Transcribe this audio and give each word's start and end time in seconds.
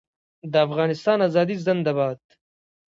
د 0.51 0.53
افغانستان 0.67 1.17
ازادي 1.27 1.55
زنده 1.65 1.91
باد. 1.97 2.17